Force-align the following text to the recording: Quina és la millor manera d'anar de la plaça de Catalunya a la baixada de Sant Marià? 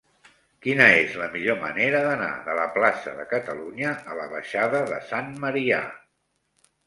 Quina 0.67 0.85
és 1.01 1.11
la 1.21 1.25
millor 1.33 1.57
manera 1.65 1.99
d'anar 2.07 2.29
de 2.47 2.55
la 2.61 2.63
plaça 2.77 3.13
de 3.19 3.27
Catalunya 3.35 3.93
a 4.13 4.17
la 4.21 4.27
baixada 4.31 4.81
de 4.93 4.97
Sant 5.11 5.29
Marià? 5.47 5.81